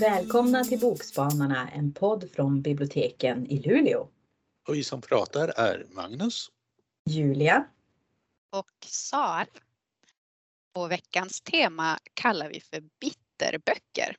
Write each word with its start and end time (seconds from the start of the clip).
Välkomna 0.00 0.64
till 0.64 0.80
Bokspanarna, 0.80 1.70
en 1.70 1.92
podd 1.92 2.30
från 2.30 2.62
biblioteken 2.62 3.46
i 3.46 3.58
Luleå. 3.58 4.08
Och 4.68 4.74
vi 4.74 4.84
som 4.84 5.00
pratar 5.00 5.48
är 5.48 5.86
Magnus. 5.90 6.50
Julia. 7.10 7.66
Och 8.50 8.86
Sara. 8.86 9.46
Och 10.74 10.90
veckans 10.90 11.40
tema 11.40 11.98
kallar 12.14 12.48
vi 12.48 12.60
för 12.60 12.82
bitterböcker. 13.00 14.16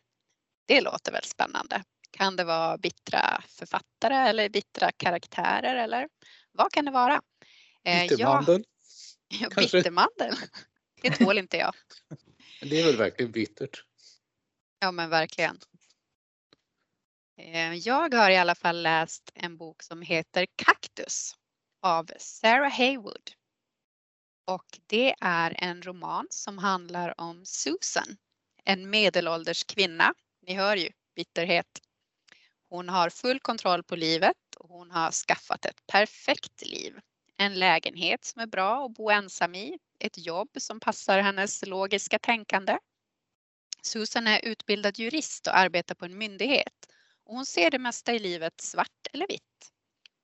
Det 0.66 0.82
låter 0.82 1.12
väl 1.12 1.24
spännande? 1.24 1.84
Kan 2.18 2.36
det 2.36 2.44
vara 2.44 2.78
bittra 2.78 3.44
författare 3.48 4.16
eller 4.16 4.50
bittra 4.50 4.92
karaktärer 4.92 5.76
eller 5.76 6.10
vad 6.52 6.72
kan 6.72 6.86
det 6.86 6.92
vara? 6.92 7.22
Bittermandel? 7.84 8.66
Ja, 9.28 9.50
bittermandel. 9.58 10.36
Det 11.02 11.12
tål 11.12 11.38
inte 11.38 11.58
jag. 11.58 11.76
Det 12.62 12.80
är 12.80 12.86
väl 12.86 12.98
verkligen 12.98 13.32
bittert. 13.32 13.84
Ja 14.80 14.92
men 14.92 15.10
verkligen. 15.10 15.60
Eh, 17.38 17.74
jag 17.74 18.14
har 18.14 18.30
i 18.30 18.38
alla 18.38 18.56
fall 18.56 18.82
läst 18.82 19.32
en 19.34 19.58
bok 19.58 19.84
som 19.84 20.02
heter 20.02 20.48
Kaktus 20.56 21.36
av 21.82 22.10
Sarah 22.18 22.72
Haywood. 22.72 23.32
Och 24.46 24.80
det 24.88 25.16
är 25.22 25.56
en 25.64 25.82
roman 25.82 26.28
som 26.30 26.58
handlar 26.58 27.22
om 27.22 27.46
Susan, 27.46 28.18
en 28.64 28.90
medelålders 28.90 29.64
kvinna. 29.64 30.14
Ni 30.48 30.54
hör 30.54 30.76
ju 30.76 30.92
bitterhet. 31.16 31.82
Hon 32.74 32.90
har 32.90 33.10
full 33.10 33.40
kontroll 33.40 33.84
på 33.84 33.96
livet 33.96 34.56
och 34.58 34.70
hon 34.70 34.92
har 34.92 35.12
skaffat 35.12 35.66
ett 35.66 35.88
perfekt 35.88 36.66
liv. 36.66 37.00
En 37.38 37.60
lägenhet 37.60 38.26
som 38.26 38.42
är 38.42 38.48
bra 38.48 38.86
att 38.86 38.94
bo 38.94 39.10
ensam 39.10 39.56
i, 39.56 39.78
ett 40.00 40.26
jobb 40.26 40.50
som 40.58 40.80
passar 40.80 41.20
hennes 41.20 41.66
logiska 41.66 42.20
tänkande. 42.20 42.78
Susan 43.84 44.28
är 44.28 44.46
utbildad 44.46 45.00
jurist 45.00 45.48
och 45.48 45.58
arbetar 45.58 45.96
på 45.96 46.06
en 46.06 46.18
myndighet 46.18 46.88
och 47.24 47.36
hon 47.36 47.46
ser 47.46 47.72
det 47.72 47.80
mesta 47.80 48.14
i 48.14 48.20
livet 48.20 48.62
svart 48.62 49.08
eller 49.14 49.28
vitt. 49.28 49.72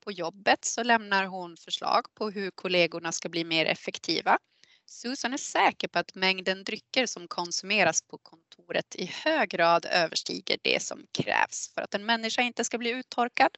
På 0.04 0.12
jobbet 0.12 0.64
så 0.64 0.82
lämnar 0.82 1.24
hon 1.24 1.56
förslag 1.56 2.14
på 2.14 2.30
hur 2.30 2.50
kollegorna 2.50 3.12
ska 3.12 3.28
bli 3.28 3.44
mer 3.44 3.66
effektiva. 3.66 4.38
Susan 4.92 5.32
är 5.32 5.36
säker 5.38 5.88
på 5.88 5.98
att 5.98 6.14
mängden 6.14 6.64
drycker 6.64 7.06
som 7.06 7.28
konsumeras 7.28 8.02
på 8.02 8.18
kontoret 8.18 8.94
i 8.94 9.06
hög 9.06 9.48
grad 9.48 9.86
överstiger 9.90 10.58
det 10.62 10.82
som 10.82 11.06
krävs 11.12 11.70
för 11.74 11.82
att 11.82 11.94
en 11.94 12.06
människa 12.06 12.42
inte 12.42 12.64
ska 12.64 12.78
bli 12.78 12.90
uttorkad. 12.90 13.50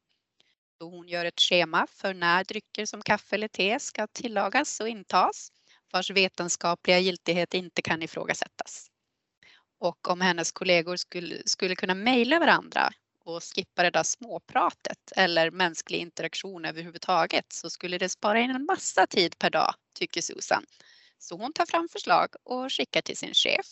Så 0.78 0.90
hon 0.90 1.08
gör 1.08 1.24
ett 1.24 1.40
schema 1.40 1.86
för 1.90 2.14
när 2.14 2.44
drycker 2.44 2.86
som 2.86 3.02
kaffe 3.02 3.36
eller 3.36 3.48
te 3.48 3.80
ska 3.80 4.06
tillagas 4.06 4.80
och 4.80 4.88
intas 4.88 5.52
vars 5.92 6.10
vetenskapliga 6.10 6.98
giltighet 6.98 7.54
inte 7.54 7.82
kan 7.82 8.02
ifrågasättas. 8.02 8.90
Och 9.78 10.08
om 10.08 10.20
hennes 10.20 10.52
kollegor 10.52 10.96
skulle, 10.96 11.42
skulle 11.46 11.76
kunna 11.76 11.94
mejla 11.94 12.38
varandra 12.38 12.90
och 13.24 13.42
skippa 13.42 13.82
det 13.82 13.90
där 13.90 14.02
småpratet 14.02 15.12
eller 15.16 15.50
mänsklig 15.50 15.98
interaktion 15.98 16.64
överhuvudtaget 16.64 17.52
så 17.52 17.70
skulle 17.70 17.98
det 17.98 18.08
spara 18.08 18.40
in 18.40 18.50
en 18.50 18.64
massa 18.64 19.06
tid 19.06 19.38
per 19.38 19.50
dag, 19.50 19.74
tycker 19.94 20.20
Susan. 20.20 20.64
Så 21.22 21.36
hon 21.36 21.52
tar 21.52 21.66
fram 21.66 21.88
förslag 21.88 22.28
och 22.42 22.72
skickar 22.72 23.02
till 23.02 23.16
sin 23.16 23.34
chef. 23.34 23.66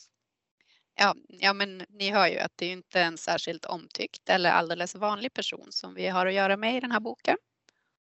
Ja, 0.95 1.15
ja, 1.29 1.53
men 1.53 1.87
ni 1.89 2.11
hör 2.11 2.29
ju 2.29 2.39
att 2.39 2.53
det 2.57 2.67
är 2.67 2.73
inte 2.73 3.01
en 3.01 3.19
särskilt 3.19 3.65
omtyckt 3.65 4.29
eller 4.29 4.51
alldeles 4.51 4.95
vanlig 4.95 5.33
person 5.33 5.67
som 5.73 5.95
vi 5.95 6.09
har 6.09 6.27
att 6.27 6.35
göra 6.35 6.57
med 6.57 6.77
i 6.77 6.81
den 6.81 6.93
här 6.93 7.01
boken. 7.01 7.37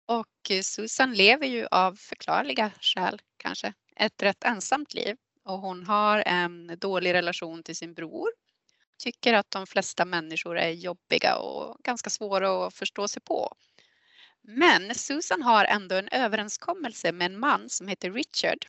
Och 0.06 0.50
Susan 0.62 1.14
lever 1.14 1.46
ju 1.46 1.66
av 1.70 1.94
förklarliga 1.94 2.70
skäl 2.80 3.18
kanske 3.36 3.72
ett 3.96 4.22
rätt 4.22 4.44
ensamt 4.44 4.94
liv 4.94 5.16
och 5.44 5.58
hon 5.58 5.86
har 5.86 6.22
en 6.26 6.78
dålig 6.78 7.14
relation 7.14 7.62
till 7.62 7.76
sin 7.76 7.94
bror 7.94 8.30
tycker 8.98 9.34
att 9.34 9.50
de 9.50 9.66
flesta 9.66 10.04
människor 10.04 10.58
är 10.58 10.70
jobbiga 10.70 11.36
och 11.36 11.78
ganska 11.84 12.10
svåra 12.10 12.66
att 12.66 12.74
förstå 12.74 13.08
sig 13.08 13.22
på. 13.22 13.56
Men 14.42 14.94
Susan 14.94 15.42
har 15.42 15.64
ändå 15.64 15.96
en 15.96 16.08
överenskommelse 16.08 17.12
med 17.12 17.26
en 17.26 17.38
man 17.38 17.68
som 17.68 17.88
heter 17.88 18.10
Richard 18.10 18.66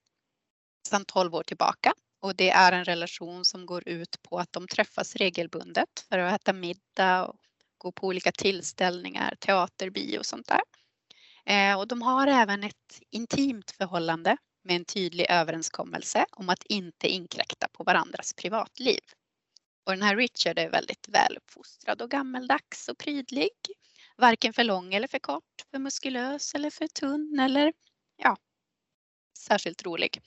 sedan 0.87 1.05
12 1.05 1.35
år 1.35 1.43
tillbaka 1.43 1.93
och 2.21 2.35
det 2.35 2.49
är 2.49 2.71
en 2.71 2.85
relation 2.85 3.45
som 3.45 3.65
går 3.65 3.87
ut 3.87 4.21
på 4.23 4.39
att 4.39 4.53
de 4.53 4.67
träffas 4.67 5.15
regelbundet 5.15 6.05
för 6.09 6.19
att 6.19 6.41
äta 6.41 6.53
middag 6.53 7.25
och 7.25 7.35
gå 7.77 7.91
på 7.91 8.07
olika 8.07 8.31
tillställningar, 8.31 9.35
teater, 9.39 9.89
bio 9.89 10.19
och 10.19 10.25
sånt 10.25 10.47
där. 10.47 10.61
Eh, 11.45 11.79
och 11.79 11.87
de 11.87 12.01
har 12.01 12.27
även 12.27 12.63
ett 12.63 13.01
intimt 13.09 13.71
förhållande 13.71 14.37
med 14.63 14.75
en 14.75 14.85
tydlig 14.85 15.25
överenskommelse 15.29 16.25
om 16.31 16.49
att 16.49 16.63
inte 16.63 17.07
inkräkta 17.07 17.67
på 17.67 17.83
varandras 17.83 18.33
privatliv. 18.33 18.99
Och 19.85 19.91
den 19.91 20.01
här 20.01 20.15
Richard 20.15 20.59
är 20.59 20.69
väldigt 20.69 21.07
väluppfostrad 21.09 22.01
och 22.01 22.11
gammeldags 22.11 22.87
och 22.87 22.97
prydlig. 22.97 23.51
Varken 24.17 24.53
för 24.53 24.63
lång 24.63 24.93
eller 24.93 25.07
för 25.07 25.19
kort, 25.19 25.65
för 25.71 25.79
muskulös 25.79 26.55
eller 26.55 26.69
för 26.69 26.87
tunn 26.87 27.39
eller 27.39 27.73
ja, 28.17 28.37
särskilt 29.37 29.85
rolig. 29.85 30.21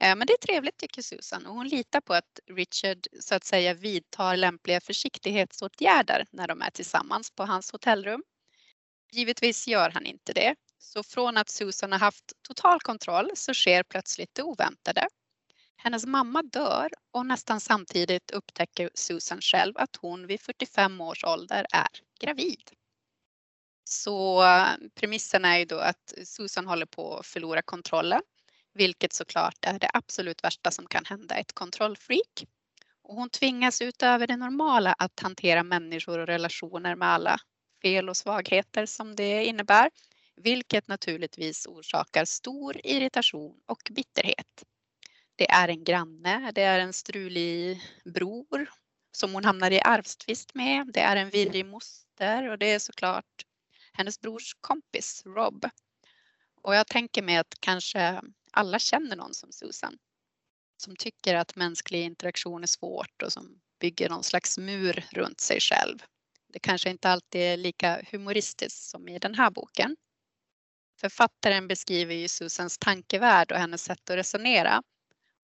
Eh, 0.00 0.16
men 0.16 0.26
det 0.26 0.32
är 0.32 0.46
trevligt 0.46 0.76
tycker 0.76 1.02
Susan 1.02 1.46
och 1.46 1.54
hon 1.54 1.68
litar 1.68 2.00
på 2.00 2.14
att 2.14 2.40
Richard 2.46 3.06
så 3.20 3.34
att 3.34 3.44
säga 3.44 3.74
vidtar 3.74 4.36
lämpliga 4.36 4.80
försiktighetsåtgärder 4.80 6.26
när 6.30 6.48
de 6.48 6.62
är 6.62 6.70
tillsammans 6.70 7.30
på 7.30 7.44
hans 7.44 7.72
hotellrum. 7.72 8.22
Givetvis 9.12 9.68
gör 9.68 9.90
han 9.90 10.06
inte 10.06 10.32
det. 10.32 10.54
Så 10.78 11.02
från 11.02 11.36
att 11.36 11.48
Susan 11.48 11.92
har 11.92 11.98
haft 11.98 12.32
total 12.48 12.80
kontroll 12.80 13.30
så 13.34 13.54
sker 13.54 13.82
plötsligt 13.82 14.34
det 14.34 14.42
oväntade. 14.42 15.08
Hennes 15.76 16.06
mamma 16.06 16.42
dör 16.42 16.90
och 17.10 17.26
nästan 17.26 17.60
samtidigt 17.60 18.30
upptäcker 18.30 18.90
Susan 18.94 19.40
själv 19.40 19.72
att 19.76 19.96
hon 19.96 20.26
vid 20.26 20.40
45 20.40 21.00
års 21.00 21.24
ålder 21.24 21.66
är 21.72 21.88
gravid. 22.20 22.70
Så 23.84 24.42
eh, 24.42 24.68
premissen 24.94 25.44
är 25.44 25.58
ju 25.58 25.64
då 25.64 25.78
att 25.78 26.14
Susan 26.24 26.66
håller 26.66 26.86
på 26.86 27.16
att 27.16 27.26
förlora 27.26 27.62
kontrollen, 27.62 28.22
vilket 28.78 29.12
såklart 29.12 29.58
är 29.62 29.78
det 29.78 29.90
absolut 29.94 30.44
värsta 30.44 30.70
som 30.70 30.86
kan 30.86 31.04
hända 31.04 31.34
ett 31.34 31.52
kontrollfreak. 31.52 32.46
Och 33.02 33.14
hon 33.14 33.30
tvingas 33.30 33.82
utöver 33.82 34.26
det 34.26 34.36
normala 34.36 34.92
att 34.92 35.20
hantera 35.20 35.62
människor 35.62 36.18
och 36.18 36.26
relationer 36.26 36.96
med 36.96 37.08
alla 37.08 37.36
fel 37.82 38.08
och 38.08 38.16
svagheter 38.16 38.86
som 38.86 39.16
det 39.16 39.44
innebär, 39.44 39.90
vilket 40.36 40.88
naturligtvis 40.88 41.66
orsakar 41.66 42.24
stor 42.24 42.76
irritation 42.84 43.60
och 43.66 43.82
bitterhet. 43.90 44.64
Det 45.36 45.50
är 45.50 45.68
en 45.68 45.84
granne, 45.84 46.52
det 46.54 46.62
är 46.62 46.78
en 46.78 46.92
strulig 46.92 47.82
bror 48.04 48.70
som 49.12 49.32
hon 49.32 49.44
hamnar 49.44 49.70
i 49.70 49.80
arvstvist 49.80 50.54
med. 50.54 50.90
Det 50.94 51.00
är 51.00 51.16
en 51.16 51.30
virrig 51.30 51.66
moster 51.66 52.50
och 52.50 52.58
det 52.58 52.72
är 52.72 52.78
såklart 52.78 53.44
hennes 53.92 54.20
brors 54.20 54.54
kompis 54.60 55.22
Rob. 55.26 55.64
Och 56.62 56.74
jag 56.74 56.86
tänker 56.86 57.22
mig 57.22 57.36
att 57.36 57.54
kanske 57.60 58.20
alla 58.58 58.78
känner 58.78 59.16
någon 59.16 59.34
som 59.34 59.52
Susan 59.52 59.98
som 60.76 60.96
tycker 60.96 61.34
att 61.34 61.56
mänsklig 61.56 62.04
interaktion 62.04 62.62
är 62.62 62.66
svårt 62.66 63.22
och 63.22 63.32
som 63.32 63.60
bygger 63.80 64.08
någon 64.08 64.24
slags 64.24 64.58
mur 64.58 65.04
runt 65.12 65.40
sig 65.40 65.60
själv. 65.60 65.98
Det 66.52 66.58
kanske 66.58 66.90
inte 66.90 67.08
alltid 67.08 67.40
är 67.40 67.56
lika 67.56 68.02
humoristiskt 68.10 68.82
som 68.82 69.08
i 69.08 69.18
den 69.18 69.34
här 69.34 69.50
boken. 69.50 69.96
Författaren 71.00 71.68
beskriver 71.68 72.14
ju 72.14 72.28
Susans 72.28 72.78
tankevärld 72.78 73.52
och 73.52 73.58
hennes 73.58 73.84
sätt 73.84 74.10
att 74.10 74.16
resonera 74.16 74.82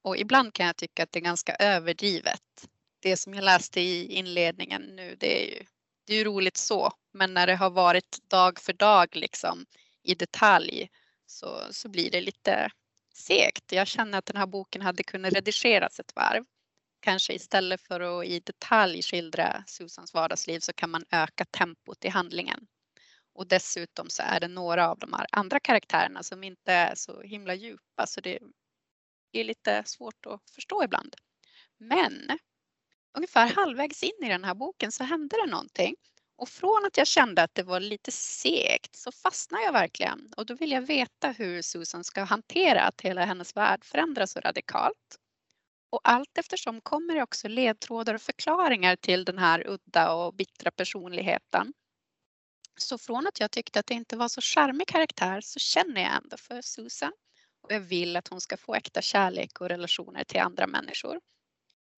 och 0.02 0.16
ibland 0.16 0.54
kan 0.54 0.66
jag 0.66 0.76
tycka 0.76 1.02
att 1.02 1.12
det 1.12 1.18
är 1.18 1.24
ganska 1.24 1.54
överdrivet. 1.54 2.68
Det 3.00 3.16
som 3.16 3.34
jag 3.34 3.44
läste 3.44 3.80
i 3.80 4.12
inledningen 4.12 4.82
nu, 4.82 5.16
det 5.20 5.42
är 5.42 5.56
ju, 5.56 5.64
det 6.04 6.14
är 6.14 6.18
ju 6.18 6.24
roligt 6.24 6.56
så, 6.56 6.92
men 7.12 7.34
när 7.34 7.46
det 7.46 7.56
har 7.56 7.70
varit 7.70 8.18
dag 8.28 8.60
för 8.60 8.72
dag 8.72 9.16
liksom 9.16 9.66
i 10.02 10.14
detalj 10.14 10.90
så, 11.26 11.60
så 11.70 11.88
blir 11.88 12.10
det 12.10 12.20
lite 12.20 12.70
segt. 13.16 13.72
Jag 13.72 13.86
känner 13.86 14.18
att 14.18 14.26
den 14.26 14.36
här 14.36 14.46
boken 14.46 14.82
hade 14.82 15.02
kunnat 15.02 15.32
redigeras 15.32 16.00
ett 16.00 16.12
varv. 16.16 16.44
Kanske 17.00 17.32
istället 17.32 17.80
för 17.80 18.00
att 18.00 18.26
i 18.26 18.40
detalj 18.40 19.02
skildra 19.02 19.64
Susans 19.66 20.14
vardagsliv 20.14 20.60
så 20.60 20.72
kan 20.72 20.90
man 20.90 21.04
öka 21.10 21.44
tempot 21.44 22.04
i 22.04 22.08
handlingen. 22.08 22.66
Och 23.34 23.48
dessutom 23.48 24.10
så 24.10 24.22
är 24.22 24.40
det 24.40 24.48
några 24.48 24.90
av 24.90 24.98
de 24.98 25.12
här 25.12 25.26
andra 25.32 25.60
karaktärerna 25.60 26.22
som 26.22 26.44
inte 26.44 26.72
är 26.72 26.94
så 26.94 27.22
himla 27.22 27.54
djupa 27.54 28.06
så 28.06 28.20
det 28.20 28.38
är 29.32 29.44
lite 29.44 29.82
svårt 29.86 30.26
att 30.26 30.50
förstå 30.50 30.84
ibland. 30.84 31.16
Men 31.78 32.38
ungefär 33.16 33.54
halvvägs 33.54 34.02
in 34.02 34.24
i 34.24 34.28
den 34.28 34.44
här 34.44 34.54
boken 34.54 34.92
så 34.92 35.04
hände 35.04 35.36
det 35.44 35.50
någonting. 35.50 35.94
Och 36.36 36.48
från 36.48 36.86
att 36.86 36.96
jag 36.96 37.06
kände 37.06 37.42
att 37.42 37.54
det 37.54 37.62
var 37.62 37.80
lite 37.80 38.12
segt 38.12 38.96
så 38.96 39.12
fastnade 39.12 39.64
jag 39.64 39.72
verkligen. 39.72 40.32
Och 40.36 40.46
då 40.46 40.54
vill 40.54 40.70
jag 40.70 40.82
veta 40.82 41.30
hur 41.30 41.62
Susan 41.62 42.04
ska 42.04 42.22
hantera 42.22 42.82
att 42.82 43.00
hela 43.00 43.24
hennes 43.24 43.56
värld 43.56 43.84
förändras 43.84 44.32
så 44.32 44.40
radikalt. 44.40 45.18
Och 45.90 46.00
allt 46.04 46.38
eftersom 46.38 46.80
kommer 46.80 47.14
det 47.14 47.22
också 47.22 47.48
ledtrådar 47.48 48.14
och 48.14 48.22
förklaringar 48.22 48.96
till 48.96 49.24
den 49.24 49.38
här 49.38 49.66
udda 49.68 50.12
och 50.12 50.34
bittra 50.34 50.70
personligheten. 50.70 51.72
Så 52.76 52.98
från 52.98 53.26
att 53.26 53.40
jag 53.40 53.50
tyckte 53.50 53.80
att 53.80 53.86
det 53.86 53.94
inte 53.94 54.16
var 54.16 54.28
så 54.28 54.40
charmig 54.40 54.88
karaktär 54.88 55.40
så 55.40 55.58
känner 55.58 56.02
jag 56.02 56.14
ändå 56.14 56.36
för 56.36 56.62
Susan 56.62 57.12
och 57.60 57.72
jag 57.72 57.80
vill 57.80 58.16
att 58.16 58.28
hon 58.28 58.40
ska 58.40 58.56
få 58.56 58.74
äkta 58.74 59.02
kärlek 59.02 59.60
och 59.60 59.68
relationer 59.68 60.24
till 60.24 60.40
andra 60.40 60.66
människor. 60.66 61.20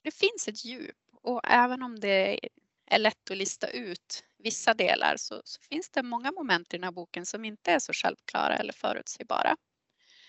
Det 0.02 0.10
finns 0.10 0.48
ett 0.48 0.64
djup 0.64 0.96
och 1.22 1.40
även 1.44 1.82
om 1.82 2.00
det 2.00 2.40
är 2.86 2.98
lätt 2.98 3.30
att 3.30 3.36
lista 3.36 3.68
ut 3.68 4.24
vissa 4.38 4.74
delar 4.74 5.16
så, 5.16 5.42
så, 5.44 5.60
finns 5.60 5.90
det 5.90 6.02
många 6.02 6.32
moment 6.32 6.74
i 6.74 6.76
den 6.76 6.84
här 6.84 6.92
boken 6.92 7.26
som 7.26 7.44
inte 7.44 7.72
är 7.72 7.78
så 7.78 7.92
självklara 7.92 8.56
eller 8.56 8.72
förutsägbara. 8.72 9.56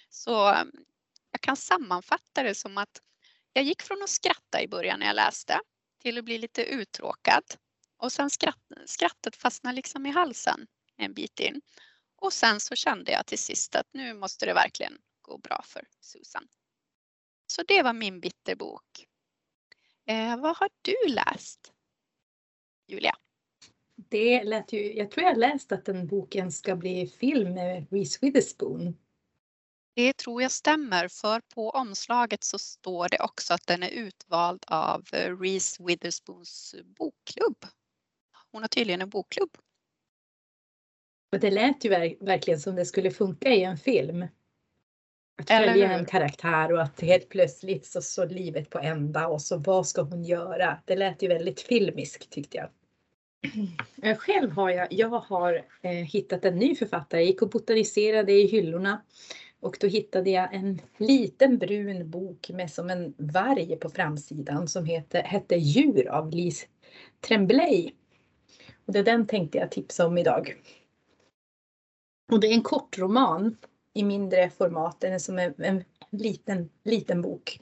Så 0.09 0.47
mm, 0.47 0.71
jag 1.31 1.41
kan 1.41 1.57
sammanfatta 1.57 2.43
det 2.43 2.55
som 2.55 2.77
att 2.77 3.01
jag 3.53 3.63
gick 3.63 3.81
från 3.81 4.03
att 4.03 4.09
skratta 4.09 4.61
i 4.61 4.67
början 4.67 4.99
när 4.99 5.07
jag 5.07 5.15
läste 5.15 5.59
till 6.01 6.17
att 6.17 6.25
bli 6.25 6.37
lite 6.37 6.63
uttråkad 6.63 7.43
och 7.97 8.11
sen 8.11 8.29
skratt, 8.29 8.71
skrattet 8.85 9.35
fastnade 9.35 9.75
liksom 9.75 10.05
i 10.05 10.09
halsen 10.09 10.67
en 10.97 11.13
bit 11.13 11.39
in. 11.39 11.61
Och 12.15 12.33
sen 12.33 12.59
så 12.59 12.75
kände 12.75 13.11
jag 13.11 13.25
till 13.25 13.39
sist 13.39 13.75
att 13.75 13.87
nu 13.93 14.13
måste 14.13 14.45
det 14.45 14.53
verkligen 14.53 14.97
gå 15.21 15.37
bra 15.37 15.61
för 15.65 15.87
Susan. 15.99 16.47
Så 17.47 17.63
det 17.63 17.83
var 17.83 17.93
min 17.93 18.19
bitterbok. 18.19 19.07
Eh, 20.05 20.37
vad 20.37 20.57
har 20.57 20.69
du 20.81 21.13
läst? 21.13 21.73
Julia? 22.87 23.13
Det 23.95 24.43
lät 24.43 24.73
ju, 24.73 24.93
jag 24.93 25.11
tror 25.11 25.25
jag 25.25 25.37
läst 25.37 25.71
att 25.71 25.85
den 25.85 26.07
boken 26.07 26.51
ska 26.51 26.75
bli 26.75 27.07
film 27.07 27.53
med 27.53 27.87
Reese 27.91 28.19
Witherspoon. 28.21 28.97
Det 29.95 30.17
tror 30.17 30.41
jag 30.41 30.51
stämmer 30.51 31.07
för 31.07 31.41
på 31.55 31.69
omslaget 31.69 32.43
så 32.43 32.59
står 32.59 33.09
det 33.09 33.19
också 33.19 33.53
att 33.53 33.67
den 33.67 33.83
är 33.83 33.89
utvald 33.89 34.63
av 34.67 35.05
Reese 35.11 35.79
Witherspoons 35.79 36.75
bokklubb. 36.85 37.65
Hon 38.51 38.61
har 38.61 38.67
tydligen 38.67 39.01
en 39.01 39.09
bokklubb. 39.09 39.57
Och 41.31 41.39
det 41.39 41.51
lät 41.51 41.85
ju 41.85 41.89
verkligen 42.19 42.59
som 42.59 42.75
det 42.75 42.85
skulle 42.85 43.11
funka 43.11 43.49
i 43.49 43.63
en 43.63 43.77
film. 43.77 44.27
Att 45.41 45.47
följa 45.47 45.91
en 45.91 46.05
karaktär 46.05 46.73
och 46.73 46.81
att 46.81 47.01
helt 47.01 47.29
plötsligt 47.29 47.85
så 47.85 48.01
står 48.01 48.27
livet 48.27 48.69
på 48.69 48.79
ända 48.79 49.27
och 49.27 49.41
så 49.41 49.57
vad 49.57 49.87
ska 49.87 50.01
hon 50.01 50.23
göra? 50.23 50.81
Det 50.85 50.95
lät 50.95 51.23
ju 51.23 51.27
väldigt 51.27 51.61
filmiskt 51.61 52.29
tyckte 52.29 52.57
jag. 52.57 52.69
Eh, 54.01 54.17
själv 54.17 54.51
har 54.51 54.69
jag, 54.69 54.87
jag 54.93 55.09
har 55.09 55.65
eh, 55.81 55.91
hittat 55.91 56.45
en 56.45 56.55
ny 56.55 56.75
författare. 56.75 57.21
Jag 57.21 57.27
gick 57.27 57.41
och 57.41 57.49
botaniserade 57.49 58.31
i 58.31 58.47
hyllorna 58.47 59.01
och 59.59 59.77
då 59.79 59.87
hittade 59.87 60.29
jag 60.29 60.53
en 60.53 60.81
liten 60.97 61.57
brun 61.57 62.09
bok 62.09 62.49
med 62.49 62.71
som 62.71 62.89
en 62.89 63.13
varg 63.17 63.75
på 63.75 63.89
framsidan 63.89 64.67
som 64.67 64.85
heter, 64.85 65.23
hette 65.23 65.55
Djur 65.55 66.07
av 66.07 66.31
Lise 66.31 66.67
Tremblay. 67.19 67.93
Och 68.85 68.93
det 68.93 68.99
är 68.99 69.03
den 69.03 69.27
tänkte 69.27 69.57
jag 69.57 69.71
tipsa 69.71 70.07
om 70.07 70.17
idag. 70.17 70.55
Och 72.31 72.39
det 72.39 72.47
är 72.47 72.53
en 72.53 72.61
kort 72.61 72.97
roman 72.97 73.57
i 73.93 74.03
mindre 74.03 74.49
format. 74.49 74.99
Den 74.99 75.13
är 75.13 75.19
som 75.19 75.39
en, 75.39 75.53
en 75.57 75.83
liten, 76.11 76.69
liten 76.83 77.21
bok. 77.21 77.59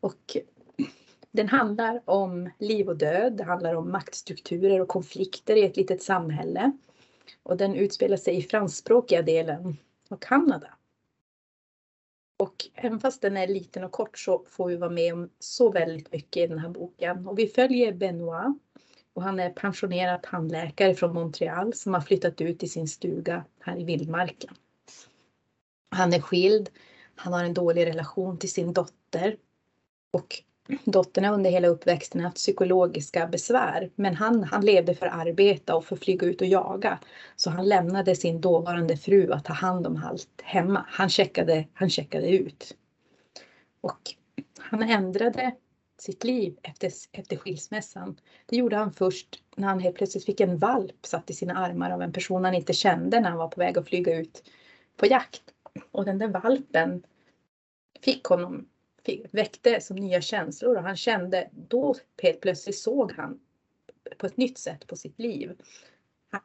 Och 0.00 0.36
den 1.34 1.48
handlar 1.48 2.02
om 2.04 2.50
liv 2.58 2.88
och 2.88 2.96
död. 2.96 3.32
Det 3.32 3.44
handlar 3.44 3.74
om 3.74 3.92
maktstrukturer 3.92 4.80
och 4.80 4.88
konflikter 4.88 5.56
i 5.56 5.64
ett 5.64 5.76
litet 5.76 6.02
samhälle. 6.02 6.72
Och 7.42 7.56
den 7.56 7.74
utspelar 7.74 8.16
sig 8.16 8.36
i 8.36 8.42
franskspråkiga 8.42 9.22
delen 9.22 9.76
av 10.08 10.16
Kanada. 10.16 10.74
Och 12.38 12.68
även 12.74 13.00
fast 13.00 13.22
den 13.22 13.36
är 13.36 13.46
liten 13.46 13.84
och 13.84 13.92
kort 13.92 14.18
så 14.18 14.44
får 14.48 14.68
vi 14.68 14.76
vara 14.76 14.90
med 14.90 15.12
om 15.12 15.30
så 15.38 15.70
väldigt 15.70 16.12
mycket 16.12 16.42
i 16.42 16.46
den 16.46 16.58
här 16.58 16.68
boken. 16.68 17.28
Och 17.28 17.38
vi 17.38 17.46
följer 17.46 17.92
Benoit 17.92 18.56
och 19.12 19.22
han 19.22 19.40
är 19.40 19.50
pensionerad 19.50 20.22
tandläkare 20.22 20.94
från 20.94 21.14
Montreal 21.14 21.74
som 21.74 21.94
har 21.94 22.00
flyttat 22.00 22.40
ut 22.40 22.62
i 22.62 22.68
sin 22.68 22.88
stuga 22.88 23.44
här 23.60 23.80
i 23.80 23.84
vildmarken. 23.84 24.54
Han 25.90 26.12
är 26.12 26.20
skild, 26.20 26.70
han 27.14 27.32
har 27.32 27.44
en 27.44 27.54
dålig 27.54 27.86
relation 27.86 28.38
till 28.38 28.52
sin 28.52 28.72
dotter 28.72 29.36
och 30.12 30.44
dottern 30.84 31.24
har 31.24 31.34
under 31.34 31.50
hela 31.50 31.68
uppväxten 31.68 32.20
haft 32.20 32.36
psykologiska 32.36 33.26
besvär. 33.26 33.90
Men 33.94 34.14
han, 34.14 34.44
han 34.44 34.64
levde 34.64 34.94
för 34.94 35.06
att 35.06 35.26
arbeta 35.26 35.76
och 35.76 35.84
för 35.84 35.96
att 35.96 36.04
flyga 36.04 36.26
ut 36.26 36.40
och 36.40 36.46
jaga. 36.46 36.98
Så 37.36 37.50
han 37.50 37.68
lämnade 37.68 38.16
sin 38.16 38.40
dåvarande 38.40 38.96
fru 38.96 39.32
att 39.32 39.44
ta 39.44 39.52
hand 39.52 39.86
om 39.86 40.02
allt 40.04 40.42
hemma. 40.42 40.86
Han 40.88 41.08
checkade, 41.08 41.66
han 41.72 41.90
checkade 41.90 42.30
ut. 42.30 42.76
Och 43.80 44.00
han 44.58 44.82
ändrade 44.82 45.54
sitt 45.98 46.24
liv 46.24 46.58
efter, 46.62 46.90
efter 47.12 47.36
skilsmässan. 47.36 48.16
Det 48.46 48.56
gjorde 48.56 48.76
han 48.76 48.92
först 48.92 49.42
när 49.56 49.68
han 49.68 49.80
helt 49.80 49.96
plötsligt 49.96 50.24
fick 50.24 50.40
en 50.40 50.58
valp 50.58 51.06
satt 51.06 51.30
i 51.30 51.34
sina 51.34 51.54
armar 51.54 51.90
av 51.90 52.02
en 52.02 52.12
person 52.12 52.44
han 52.44 52.54
inte 52.54 52.72
kände 52.72 53.20
när 53.20 53.28
han 53.28 53.38
var 53.38 53.48
på 53.48 53.60
väg 53.60 53.78
att 53.78 53.88
flyga 53.88 54.16
ut 54.16 54.50
på 54.96 55.06
jakt. 55.06 55.42
Och 55.90 56.04
den 56.04 56.18
där 56.18 56.28
valpen 56.28 57.02
fick 58.00 58.24
honom, 58.24 58.68
väckte 59.30 59.80
som 59.80 59.96
nya 59.96 60.20
känslor 60.20 60.76
och 60.76 60.82
han 60.82 60.96
kände, 60.96 61.50
då 61.52 61.94
helt 62.22 62.40
plötsligt 62.40 62.78
såg 62.78 63.12
han 63.12 63.40
på 64.18 64.26
ett 64.26 64.36
nytt 64.36 64.58
sätt 64.58 64.86
på 64.86 64.96
sitt 64.96 65.18
liv. 65.18 65.52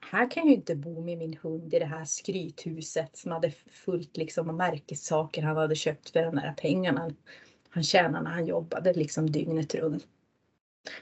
Här 0.01 0.31
kan 0.31 0.43
jag 0.43 0.49
ju 0.49 0.55
inte 0.55 0.75
bo 0.75 1.01
med 1.01 1.17
min 1.17 1.37
hund 1.41 1.73
i 1.73 1.79
det 1.79 1.85
här 1.85 2.05
skrythuset 2.05 3.17
som 3.17 3.31
hade 3.31 3.51
fullt 3.71 4.17
liksom 4.17 4.49
av 4.49 4.55
märkessaker 4.55 5.41
han 5.41 5.57
hade 5.57 5.75
köpt 5.75 6.09
för 6.09 6.23
de 6.23 6.35
där 6.35 6.53
pengarna 6.57 7.11
han 7.69 7.83
tjänade 7.83 8.23
när 8.23 8.31
han 8.31 8.45
jobbade 8.45 8.93
liksom 8.93 9.31
dygnet 9.31 9.75
runt. 9.75 10.07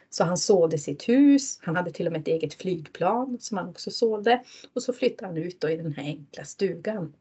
Så 0.09 0.23
han 0.23 0.37
sålde 0.37 0.77
sitt 0.77 1.09
hus, 1.09 1.59
han 1.61 1.75
hade 1.75 1.91
till 1.91 2.05
och 2.07 2.11
med 2.11 2.21
ett 2.21 2.27
eget 2.27 2.53
flygplan 2.53 3.37
som 3.39 3.57
han 3.57 3.69
också 3.69 3.91
sålde 3.91 4.43
och 4.73 4.83
så 4.83 4.93
flyttade 4.93 5.27
han 5.27 5.37
ut 5.37 5.61
då 5.61 5.69
i 5.69 5.77
den 5.77 5.93
här 5.93 6.03
enkla 6.03 6.43
stugan. 6.45 7.13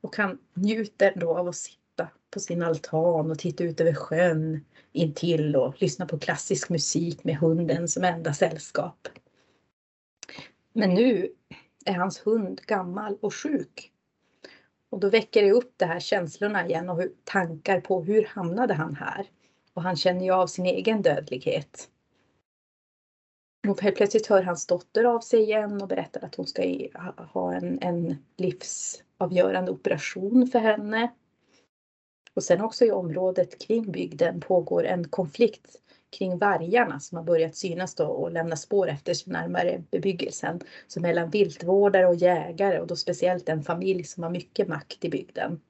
Och 0.00 0.16
han 0.16 0.38
njuter 0.54 1.12
då 1.16 1.36
av 1.36 1.48
att 1.48 1.56
sitta 1.56 1.85
sitta 1.96 2.08
på 2.30 2.40
sin 2.40 2.62
altan 2.62 3.30
och 3.30 3.38
titta 3.38 3.64
ut 3.64 3.80
över 3.80 3.94
sjön 3.94 4.64
intill 4.92 5.56
och 5.56 5.82
lyssna 5.82 6.06
på 6.06 6.18
klassisk 6.18 6.70
musik 6.70 7.24
med 7.24 7.36
hunden 7.36 7.88
som 7.88 8.04
enda 8.04 8.34
sällskap. 8.34 9.08
Men 10.72 10.94
nu 10.94 11.28
är 11.86 11.94
hans 11.94 12.26
hund 12.26 12.60
gammal 12.66 13.18
och 13.20 13.34
sjuk 13.34 13.92
och 14.90 15.00
då 15.00 15.10
väcker 15.10 15.42
det 15.42 15.52
upp 15.52 15.74
de 15.76 15.84
här 15.84 16.00
känslorna 16.00 16.66
igen 16.66 16.88
och 16.88 17.02
tankar 17.24 17.80
på 17.80 18.02
hur 18.02 18.24
hamnade 18.24 18.74
han 18.74 18.96
här? 18.96 19.26
Och 19.74 19.82
han 19.82 19.96
känner 19.96 20.24
ju 20.24 20.30
av 20.30 20.46
sin 20.46 20.66
egen 20.66 21.02
dödlighet. 21.02 21.88
Och 23.68 23.82
helt 23.82 23.96
plötsligt 23.96 24.26
hör 24.26 24.42
hans 24.42 24.66
dotter 24.66 25.04
av 25.04 25.20
sig 25.20 25.40
igen 25.40 25.82
och 25.82 25.88
berättar 25.88 26.24
att 26.24 26.34
hon 26.34 26.46
ska 26.46 26.62
ha 27.32 27.54
en, 27.54 27.78
en 27.82 28.16
livsavgörande 28.36 29.70
operation 29.70 30.46
för 30.46 30.58
henne. 30.58 31.12
Och 32.36 32.44
sen 32.44 32.60
också 32.60 32.84
i 32.84 32.90
området 32.90 33.66
kring 33.66 33.92
bygden 33.92 34.40
pågår 34.40 34.84
en 34.84 35.08
konflikt 35.08 35.76
kring 36.18 36.38
vargarna 36.38 37.00
som 37.00 37.16
har 37.16 37.24
börjat 37.24 37.56
synas 37.56 37.94
då 37.94 38.06
och 38.06 38.32
lämna 38.32 38.56
spår 38.56 38.88
efter 38.88 39.14
sig 39.14 39.32
närmare 39.32 39.82
bebyggelsen. 39.90 40.60
Så 40.86 41.00
mellan 41.00 41.30
viltvårdare 41.30 42.06
och 42.06 42.14
jägare 42.14 42.80
och 42.80 42.86
då 42.86 42.96
speciellt 42.96 43.48
en 43.48 43.62
familj 43.62 44.04
som 44.04 44.22
har 44.22 44.30
mycket 44.30 44.68
makt 44.68 45.04
i 45.04 45.08
bygden. 45.08 45.60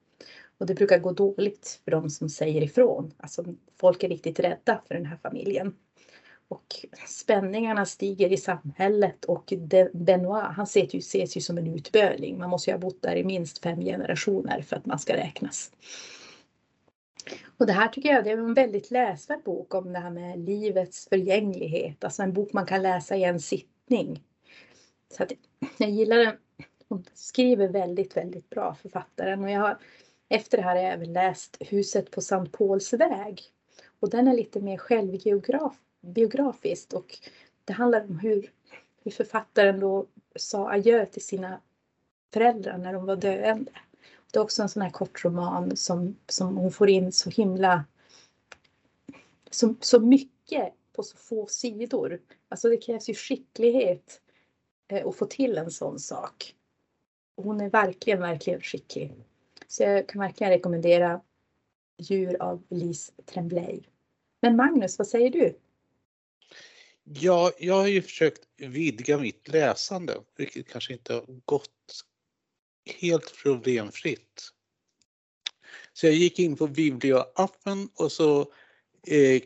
Och 0.58 0.66
det 0.66 0.74
brukar 0.74 0.98
gå 0.98 1.12
dåligt 1.12 1.80
för 1.84 1.90
de 1.90 2.10
som 2.10 2.28
säger 2.28 2.62
ifrån. 2.62 3.14
Alltså 3.16 3.44
folk 3.80 4.02
är 4.02 4.08
riktigt 4.08 4.40
rädda 4.40 4.82
för 4.88 4.94
den 4.94 5.06
här 5.06 5.16
familjen. 5.22 5.74
Och 6.48 6.86
spänningarna 7.08 7.86
stiger 7.86 8.32
i 8.32 8.36
samhället 8.36 9.24
och 9.24 9.52
Benoit 9.92 10.44
han 10.44 10.64
ses 10.64 10.94
ju, 10.94 10.98
ses 10.98 11.36
ju 11.36 11.40
som 11.40 11.58
en 11.58 11.74
utböling. 11.74 12.38
Man 12.38 12.50
måste 12.50 12.70
ju 12.70 12.74
ha 12.74 12.80
bott 12.80 13.02
där 13.02 13.16
i 13.16 13.24
minst 13.24 13.58
fem 13.58 13.80
generationer 13.80 14.62
för 14.62 14.76
att 14.76 14.86
man 14.86 14.98
ska 14.98 15.16
räknas. 15.16 15.70
Och 17.58 17.66
det 17.66 17.72
här 17.72 17.88
tycker 17.88 18.08
jag 18.08 18.24
det 18.24 18.30
är 18.30 18.38
en 18.38 18.54
väldigt 18.54 18.90
läsvärd 18.90 19.42
bok 19.42 19.74
om 19.74 19.92
det 19.92 19.98
här 19.98 20.10
med 20.10 20.38
livets 20.38 21.08
förgänglighet. 21.08 22.04
Alltså 22.04 22.22
en 22.22 22.32
bok 22.32 22.52
man 22.52 22.66
kan 22.66 22.82
läsa 22.82 23.16
i 23.16 23.24
en 23.24 23.40
sittning. 23.40 24.22
Så 25.16 25.22
att 25.22 25.32
jag 25.78 25.90
gillar 25.90 26.16
den. 26.16 26.36
Hon 26.88 27.04
skriver 27.14 27.68
väldigt, 27.68 28.16
väldigt 28.16 28.50
bra 28.50 28.76
författaren. 28.82 29.44
Och 29.44 29.50
jag 29.50 29.60
har, 29.60 29.78
efter 30.28 30.58
det 30.58 30.64
här 30.64 30.76
har 30.76 30.82
jag 30.82 30.92
även 30.92 31.12
läst 31.12 31.56
Huset 31.60 32.10
på 32.10 32.20
Sankt 32.20 32.52
Pauls 32.52 32.92
väg. 32.92 33.42
Och 34.00 34.10
den 34.10 34.28
är 34.28 34.34
lite 34.34 34.60
mer 34.60 34.78
självbiografiskt 34.78 36.92
och 36.92 37.18
det 37.64 37.72
handlar 37.72 38.04
om 38.04 38.18
hur, 38.18 38.50
hur 39.04 39.10
författaren 39.10 39.80
då 39.80 40.06
sa 40.36 40.72
adjö 40.72 41.06
till 41.06 41.24
sina 41.24 41.60
föräldrar 42.32 42.78
när 42.78 42.92
de 42.92 43.06
var 43.06 43.16
döende. 43.16 43.70
Det 44.32 44.38
är 44.38 44.42
också 44.42 44.62
en 44.62 44.68
sån 44.68 44.82
här 44.82 44.90
kort 44.90 45.24
roman 45.24 45.76
som, 45.76 46.16
som 46.28 46.56
hon 46.56 46.72
får 46.72 46.90
in 46.90 47.12
så 47.12 47.30
himla 47.30 47.84
så, 49.50 49.74
så 49.80 50.00
mycket 50.00 50.74
på 50.92 51.02
så 51.02 51.16
få 51.16 51.46
sidor. 51.46 52.20
Alltså 52.48 52.68
det 52.68 52.76
krävs 52.76 53.08
ju 53.08 53.14
skicklighet 53.14 54.20
eh, 54.88 55.06
att 55.06 55.16
få 55.16 55.26
till 55.26 55.58
en 55.58 55.70
sån 55.70 55.98
sak. 55.98 56.54
hon 57.36 57.60
är 57.60 57.70
verkligen, 57.70 58.20
verkligen 58.20 58.60
skicklig. 58.60 59.14
Så 59.66 59.82
jag 59.82 60.08
kan 60.08 60.20
verkligen 60.20 60.50
rekommendera 60.50 61.20
Djur 61.98 62.42
av 62.42 62.62
Lise 62.68 63.12
Tremblay. 63.26 63.82
Men 64.40 64.56
Magnus, 64.56 64.98
vad 64.98 65.06
säger 65.06 65.30
du? 65.30 65.58
Ja, 67.04 67.52
jag 67.58 67.74
har 67.74 67.86
ju 67.86 68.02
försökt 68.02 68.42
vidga 68.56 69.18
mitt 69.18 69.48
läsande, 69.48 70.16
vilket 70.36 70.68
kanske 70.68 70.92
inte 70.92 71.14
har 71.14 71.24
gått 71.44 72.04
helt 72.86 73.36
problemfritt. 73.42 74.48
Så 75.92 76.06
jag 76.06 76.14
gick 76.14 76.38
in 76.38 76.56
på 76.56 76.66
Biblio-appen 76.66 77.88
och 77.94 78.12
så 78.12 78.40
eh, 79.06 79.42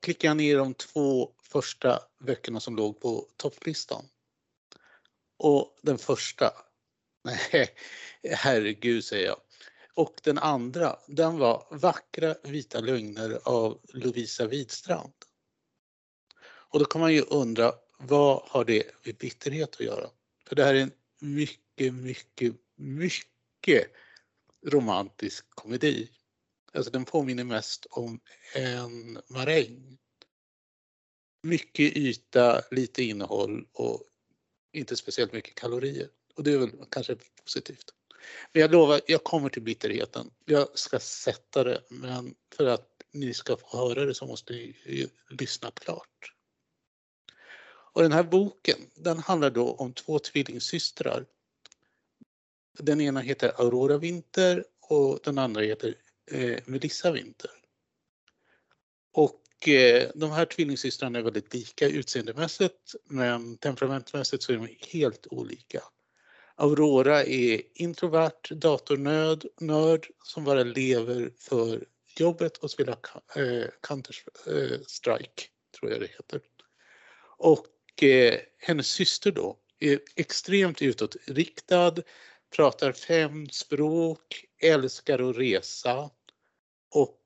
klickade 0.00 0.26
jag 0.26 0.36
ner 0.36 0.56
de 0.56 0.74
två 0.74 1.32
första 1.42 2.00
böckerna 2.18 2.60
som 2.60 2.76
låg 2.76 3.00
på 3.00 3.26
topplistan. 3.36 4.04
Och 5.38 5.78
den 5.82 5.98
första, 5.98 6.52
nej 7.24 7.74
herregud 8.22 9.04
säger 9.04 9.26
jag. 9.26 9.40
Och 9.94 10.20
den 10.22 10.38
andra, 10.38 10.98
den 11.06 11.38
var 11.38 11.66
Vackra 11.70 12.34
vita 12.42 12.80
lögner 12.80 13.40
av 13.44 13.80
Lovisa 13.88 14.46
Widstrand. 14.46 15.12
Och 16.42 16.78
då 16.78 16.84
kan 16.84 17.00
man 17.00 17.14
ju 17.14 17.22
undra, 17.22 17.72
vad 17.98 18.42
har 18.46 18.64
det 18.64 18.82
med 19.04 19.16
bitterhet 19.16 19.74
att 19.74 19.80
göra? 19.80 20.10
För 20.48 20.56
det 20.56 20.64
här 20.64 20.74
är 20.74 20.80
en 20.80 20.92
mycket, 21.18 21.94
mycket, 21.94 22.54
mycket 22.80 23.92
romantisk 24.66 25.46
komedi. 25.50 26.10
Alltså 26.72 26.90
den 26.90 27.04
påminner 27.04 27.44
mest 27.44 27.86
om 27.90 28.20
en 28.54 29.18
maräng. 29.28 29.98
Mycket 31.42 31.96
yta, 31.96 32.62
lite 32.70 33.02
innehåll 33.02 33.66
och 33.72 34.02
inte 34.72 34.96
speciellt 34.96 35.32
mycket 35.32 35.54
kalorier. 35.54 36.08
Och 36.34 36.44
det 36.44 36.52
är 36.52 36.58
väl 36.58 36.70
kanske 36.90 37.16
positivt. 37.44 37.94
Men 38.52 38.60
jag 38.60 38.72
lovar, 38.72 39.00
jag 39.06 39.24
kommer 39.24 39.48
till 39.48 39.62
bitterheten. 39.62 40.30
Jag 40.44 40.78
ska 40.78 41.00
sätta 41.00 41.64
det, 41.64 41.82
men 41.88 42.34
för 42.54 42.66
att 42.66 43.02
ni 43.12 43.34
ska 43.34 43.56
få 43.56 43.78
höra 43.78 44.04
det 44.04 44.14
så 44.14 44.26
måste 44.26 44.52
ni 44.52 45.10
lyssna 45.30 45.70
klart. 45.70 46.34
Och 47.92 48.02
den 48.02 48.12
här 48.12 48.22
boken, 48.22 48.78
den 48.94 49.18
handlar 49.18 49.50
då 49.50 49.72
om 49.72 49.92
två 49.92 50.18
tvillingsystrar. 50.18 51.26
Den 52.82 53.00
ena 53.00 53.20
heter 53.20 53.52
Aurora 53.60 53.98
Winter 53.98 54.64
och 54.80 55.18
den 55.24 55.38
andra 55.38 55.62
heter 55.62 55.94
eh, 56.30 56.58
Melissa 56.64 57.12
Winter. 57.12 57.50
Och 59.12 59.68
eh, 59.68 60.10
de 60.14 60.30
här 60.30 60.44
tvillingsystrarna 60.44 61.18
är 61.18 61.22
väldigt 61.22 61.54
lika 61.54 61.88
utseendemässigt 61.88 62.94
men 63.04 63.56
temperamentmässigt 63.56 64.42
så 64.42 64.52
är 64.52 64.56
de 64.56 64.68
helt 64.92 65.26
olika. 65.30 65.82
Aurora 66.56 67.24
är 67.24 67.62
introvert 67.74 68.50
datornörd 68.50 69.46
nörd, 69.60 70.06
som 70.24 70.44
bara 70.44 70.62
lever 70.62 71.32
för 71.38 71.84
jobbet 72.18 72.56
och 72.56 72.70
spelar 72.70 72.96
eh, 73.36 73.68
Counter-Strike, 73.88 75.22
eh, 75.22 75.78
tror 75.78 75.90
jag 75.90 76.00
det 76.00 76.06
heter. 76.06 76.40
Och 77.36 78.02
eh, 78.02 78.40
hennes 78.58 78.86
syster 78.86 79.32
då 79.32 79.56
är 79.78 80.00
extremt 80.16 80.82
utåtriktad, 80.82 81.94
pratar 82.50 82.92
fem 82.92 83.48
språk, 83.48 84.44
älskar 84.58 85.30
att 85.30 85.36
resa 85.36 86.10
och 86.94 87.20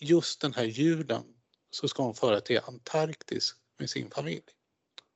just 0.00 0.40
den 0.40 0.54
här 0.54 0.64
julen 0.64 1.24
så 1.70 1.88
ska 1.88 2.02
hon 2.02 2.14
föra 2.14 2.40
till 2.40 2.60
Antarktis 2.64 3.54
med 3.78 3.90
sin 3.90 4.10
familj. 4.10 4.42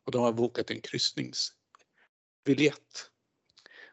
Och 0.05 0.13
de 0.13 0.23
har 0.23 0.33
bokat 0.33 0.71
en 0.71 0.81
kryssningsbiljett. 0.81 3.11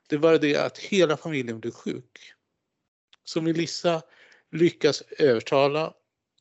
Det 0.08 0.17
var 0.17 0.38
det 0.38 0.55
att 0.55 0.77
hela 0.77 1.17
familjen 1.17 1.60
blev 1.60 1.72
sjuk. 1.72 2.34
Så 3.24 3.41
Melissa 3.41 4.01
lyckas 4.51 5.01
övertala, 5.01 5.93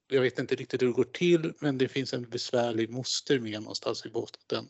jag 0.09 0.23
vet 0.23 0.39
inte 0.39 0.55
riktigt 0.55 0.83
hur 0.83 0.87
det 0.87 0.93
går 0.93 1.05
till, 1.05 1.53
men 1.59 1.79
det 1.79 1.89
finns 1.89 2.13
en 2.13 2.31
besvärlig 2.31 2.91
moster 2.91 3.39
med 3.39 3.63
någonstans 3.63 4.07
i 4.07 4.09
båten. 4.09 4.69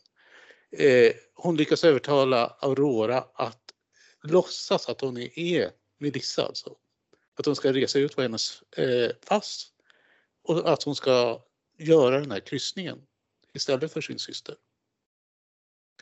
Eh, 0.71 1.13
hon 1.33 1.57
lyckas 1.57 1.83
övertala 1.83 2.57
Aurora 2.61 3.25
att 3.33 3.62
låtsas 4.23 4.89
att 4.89 5.01
hon 5.01 5.17
är 5.17 5.71
Melissa 5.97 6.45
alltså. 6.45 6.77
Att 7.35 7.45
hon 7.45 7.55
ska 7.55 7.73
resa 7.73 7.99
ut 7.99 8.15
på 8.15 8.21
hennes 8.21 8.63
eh, 8.77 9.11
pass 9.27 9.71
och 10.41 10.73
att 10.73 10.83
hon 10.83 10.95
ska 10.95 11.43
göra 11.77 12.19
den 12.19 12.31
här 12.31 12.39
kryssningen 12.39 13.07
istället 13.53 13.93
för 13.93 14.01
sin 14.01 14.19
syster. 14.19 14.55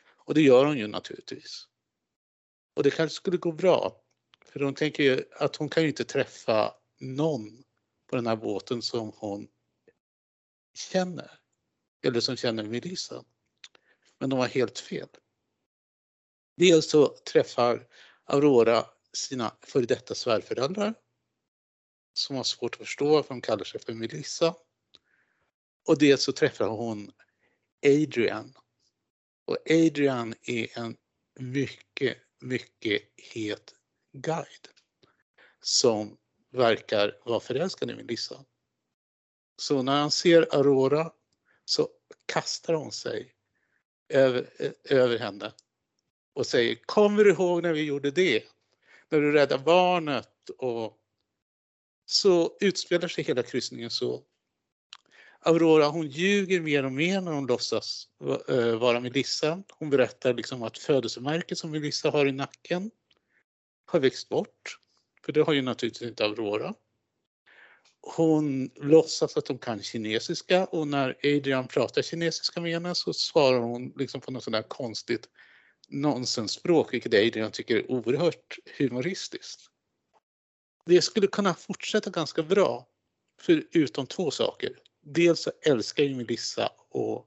Och 0.07 0.33
det 0.33 0.41
gör 0.41 0.65
hon 0.65 0.77
ju 0.77 0.87
naturligtvis. 0.87 1.67
Och 2.73 2.83
det 2.83 2.91
kanske 2.91 3.15
skulle 3.15 3.37
gå 3.37 3.51
bra. 3.51 4.03
För 4.45 4.59
hon 4.59 4.73
tänker 4.73 5.03
ju 5.03 5.23
att 5.31 5.55
hon 5.55 5.69
kan 5.69 5.83
ju 5.83 5.89
inte 5.89 6.05
träffa 6.05 6.75
någon 6.99 7.63
på 8.07 8.15
den 8.15 8.27
här 8.27 8.35
båten 8.35 8.81
som 8.81 9.11
hon 9.15 9.47
känner. 10.73 11.31
Eller 12.03 12.19
som 12.19 12.35
känner 12.35 12.63
Melissa. 12.63 13.23
Men 14.17 14.29
de 14.29 14.39
har 14.39 14.47
helt 14.47 14.79
fel. 14.79 15.07
Dels 16.55 16.89
så 16.89 17.07
träffar 17.07 17.87
Aurora 18.31 18.85
sina 19.13 19.55
före 19.61 19.85
detta 19.85 20.15
svärföräldrar 20.15 20.93
som 22.13 22.35
har 22.35 22.43
svårt 22.43 22.75
att 22.75 22.87
förstå 22.87 23.05
varför 23.05 23.29
de 23.29 23.41
kallar 23.41 23.63
sig 23.63 23.81
för 23.81 23.93
Melissa. 23.93 24.55
Och 25.87 25.97
dels 25.97 26.23
så 26.23 26.31
träffar 26.31 26.67
hon 26.67 27.11
Adrian. 27.85 28.53
Och 29.45 29.57
Adrian 29.69 30.33
är 30.41 30.79
en 30.79 30.97
mycket, 31.39 32.17
mycket 32.39 33.01
het 33.15 33.75
guide 34.13 34.67
som 35.61 36.17
verkar 36.51 37.19
vara 37.25 37.39
förälskad 37.39 37.91
i 37.91 37.95
Melissa. 37.95 38.45
Så 39.57 39.81
när 39.81 39.99
han 39.99 40.11
ser 40.11 40.55
Aurora 40.55 41.13
så 41.65 41.89
kastar 42.25 42.73
hon 42.73 42.91
sig 42.91 43.33
över, 44.09 44.49
över 44.83 45.19
henne 45.19 45.53
och 46.33 46.45
säger 46.45 46.77
Kommer 46.85 47.23
du 47.23 47.31
ihåg 47.31 47.63
när 47.63 47.73
vi 47.73 47.83
gjorde 47.83 48.11
det? 48.11 48.43
När 49.09 49.21
du 49.21 49.31
räddade 49.31 49.63
barnet 49.63 50.49
och 50.57 50.97
så 52.05 52.57
utspelar 52.59 53.07
sig 53.07 53.23
hela 53.23 53.43
kryssningen 53.43 53.89
så. 53.89 54.23
Aurora 55.39 55.87
hon 55.87 56.07
ljuger 56.07 56.61
mer 56.61 56.85
och 56.85 56.91
mer 56.91 57.21
när 57.21 57.31
hon 57.31 57.47
låtsas 57.47 58.07
eh, 58.49 58.75
vara 58.75 58.99
Melissa. 58.99 59.63
Hon 59.71 59.89
berättar 59.89 60.33
liksom 60.33 60.63
att 60.63 60.77
födelsemärket 60.77 61.57
som 61.57 61.71
Melissa 61.71 62.09
har 62.09 62.25
i 62.25 62.31
nacken 62.31 62.91
har 63.85 63.99
växt 63.99 64.29
bort. 64.29 64.77
För 65.25 65.31
det 65.31 65.41
har 65.41 65.53
ju 65.53 65.61
naturligtvis 65.61 66.09
inte 66.09 66.25
Aurora. 66.25 66.73
Hon 68.01 68.69
låtsas 68.75 69.37
att 69.37 69.47
hon 69.47 69.57
kan 69.57 69.81
kinesiska 69.81 70.65
och 70.65 70.87
när 70.87 71.17
Adrian 71.23 71.67
pratar 71.67 72.01
kinesiska 72.01 72.61
med 72.61 72.71
henne 72.71 72.95
så 72.95 73.13
svarar 73.13 73.59
hon 73.59 73.93
liksom 73.95 74.21
på 74.21 74.31
något 74.31 74.43
sådär 74.43 74.63
konstigt 74.67 75.29
nonsensspråk, 75.91 76.93
vilket 76.93 77.35
jag 77.35 77.53
tycker 77.53 77.75
är 77.75 77.91
oerhört 77.91 78.59
humoristiskt. 78.77 79.61
Det 80.85 81.01
skulle 81.01 81.27
kunna 81.27 81.53
fortsätta 81.53 82.09
ganska 82.09 82.43
bra, 82.43 82.87
förutom 83.41 84.07
två 84.07 84.31
saker. 84.31 84.71
Dels 85.01 85.41
så 85.41 85.51
älskar 85.65 86.03
ju 86.03 86.15
Melissa 86.15 86.65
att 86.65 87.25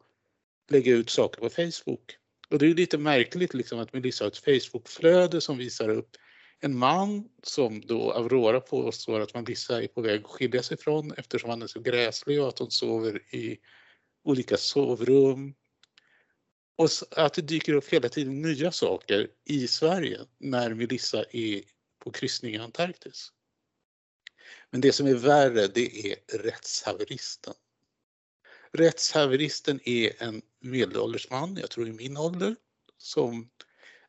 lägga 0.70 0.92
ut 0.92 1.10
saker 1.10 1.40
på 1.40 1.50
Facebook. 1.50 2.16
Och 2.48 2.58
det 2.58 2.66
är 2.66 2.74
lite 2.74 2.98
märkligt 2.98 3.54
liksom 3.54 3.78
att 3.78 3.92
Melissa 3.92 4.24
har 4.24 4.30
ett 4.30 4.38
Facebookflöde 4.38 5.40
som 5.40 5.58
visar 5.58 5.88
upp 5.88 6.16
en 6.60 6.78
man 6.78 7.28
som 7.42 7.80
då 7.80 8.12
Aurora 8.12 8.60
påstår 8.60 9.20
att 9.20 9.34
Melissa 9.34 9.82
är 9.82 9.88
på 9.88 10.00
väg 10.00 10.24
att 10.24 10.30
skilja 10.30 10.62
sig 10.62 10.76
från 10.76 11.12
eftersom 11.12 11.50
han 11.50 11.62
är 11.62 11.66
så 11.66 11.80
gräslig 11.80 12.42
och 12.42 12.48
att 12.48 12.58
hon 12.58 12.70
sover 12.70 13.34
i 13.34 13.58
olika 14.24 14.56
sovrum 14.56 15.54
och 16.76 16.88
att 17.10 17.34
det 17.34 17.42
dyker 17.42 17.72
upp 17.72 17.88
hela 17.88 18.08
tiden 18.08 18.42
nya 18.42 18.72
saker 18.72 19.28
i 19.44 19.68
Sverige 19.68 20.20
när 20.38 20.74
Melissa 20.74 21.24
är 21.30 21.62
på 21.98 22.10
kryssning 22.10 22.54
i 22.54 22.58
Antarktis. 22.58 23.32
Men 24.70 24.80
det 24.80 24.92
som 24.92 25.06
är 25.06 25.14
värre 25.14 25.66
det 25.66 26.12
är 26.12 26.38
rättshaveristen. 26.38 27.54
Rättshaveristen 28.72 29.80
är 29.84 30.22
en 30.22 30.42
medelålders 30.60 31.30
man, 31.30 31.56
jag 31.56 31.70
tror 31.70 31.88
i 31.88 31.92
min 31.92 32.16
ålder, 32.16 32.56
som 32.98 33.50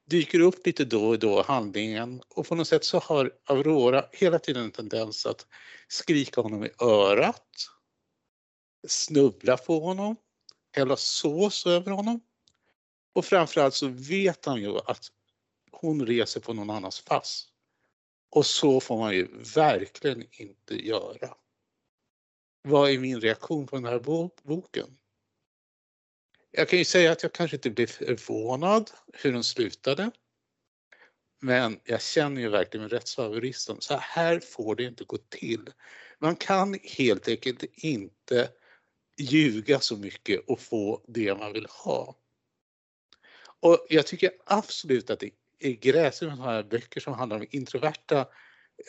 dyker 0.05 0.39
upp 0.39 0.65
lite 0.65 0.86
då 0.86 1.07
och 1.07 1.19
då 1.19 1.39
i 1.39 1.43
handlingen 1.43 2.22
och 2.27 2.48
på 2.48 2.55
något 2.55 2.67
sätt 2.67 2.84
så 2.84 3.00
har 3.00 3.31
Aurora 3.45 4.05
hela 4.12 4.39
tiden 4.39 4.63
en 4.63 4.72
tendens 4.72 5.25
att 5.25 5.48
skrika 5.88 6.41
honom 6.41 6.65
i 6.65 6.69
örat, 6.81 7.67
snubbla 8.88 9.57
på 9.57 9.79
honom, 9.79 10.15
hälla 10.72 10.98
sås 10.98 11.65
över 11.65 11.91
honom 11.91 12.22
och 13.15 13.25
framförallt 13.25 13.74
så 13.74 13.88
vet 13.88 14.45
han 14.45 14.62
ju 14.62 14.77
att 14.77 15.07
hon 15.72 16.05
reser 16.05 16.39
på 16.39 16.53
någon 16.53 16.69
annans 16.69 17.01
pass. 17.05 17.48
Och 18.29 18.45
så 18.45 18.79
får 18.79 18.98
man 18.98 19.13
ju 19.13 19.27
verkligen 19.55 20.24
inte 20.31 20.88
göra. 20.88 21.36
Vad 22.62 22.89
är 22.89 23.00
min 23.00 23.22
reaktion 23.22 23.67
på 23.67 23.75
den 23.75 23.86
här 23.86 24.00
boken? 24.43 24.98
Jag 26.51 26.69
kan 26.69 26.79
ju 26.79 26.86
säga 26.86 27.12
att 27.12 27.24
jag 27.24 27.34
kanske 27.34 27.57
inte 27.57 27.69
blev 27.69 27.88
förvånad 27.88 28.91
hur 29.13 29.34
den 29.34 29.43
slutade. 29.43 30.12
Men 31.41 31.79
jag 31.84 32.01
känner 32.01 32.41
ju 32.41 32.50
verkligen 32.50 32.81
med 32.81 32.91
rättshaveristen, 32.91 33.77
så 33.79 33.98
här 33.98 34.39
får 34.39 34.75
det 34.75 34.84
inte 34.84 35.03
gå 35.03 35.17
till. 35.17 35.69
Man 36.19 36.36
kan 36.36 36.79
helt 36.98 37.27
enkelt 37.27 37.63
inte 37.74 38.50
ljuga 39.17 39.79
så 39.79 39.98
mycket 39.98 40.50
och 40.50 40.60
få 40.60 41.05
det 41.07 41.36
man 41.36 41.53
vill 41.53 41.67
ha. 41.69 42.15
Och 43.65 43.86
jag 43.89 44.07
tycker 44.07 44.31
absolut 44.45 45.10
att 45.10 45.19
det 45.19 45.31
är 45.60 45.72
gräsligt 45.72 46.29
med 46.29 46.38
här 46.38 46.63
böcker 46.63 47.01
som 47.01 47.13
handlar 47.13 47.38
om 47.38 47.45
introverta 47.50 48.27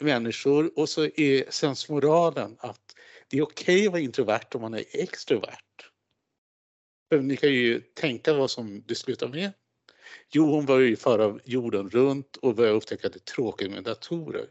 människor 0.00 0.78
och 0.78 0.88
så 0.88 1.04
är 1.04 1.50
sensmoralen 1.50 2.56
att 2.58 2.96
det 3.28 3.38
är 3.38 3.42
okej 3.42 3.74
okay 3.74 3.86
att 3.86 3.92
vara 3.92 4.02
introvert 4.02 4.54
om 4.54 4.60
man 4.60 4.74
är 4.74 4.84
extrovert. 4.92 5.90
För 7.08 7.20
ni 7.20 7.36
kan 7.36 7.52
ju 7.52 7.80
tänka 7.80 8.34
vad 8.34 8.50
som 8.50 8.82
det 8.86 8.94
slutar 8.94 9.28
med. 9.28 9.52
Jo, 10.30 10.50
hon 10.50 10.66
börjar 10.66 10.88
ju 10.88 10.96
föra 10.96 11.38
jorden 11.44 11.90
runt 11.90 12.36
och 12.36 12.54
börjar 12.54 12.72
upptäcka 12.72 13.06
att 13.06 13.12
det 13.12 13.18
är 13.18 13.34
tråkigt 13.34 13.70
med 13.70 13.84
datorer. 13.84 14.46